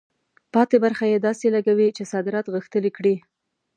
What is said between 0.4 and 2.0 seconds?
پاتې برخه یې داسې لګوي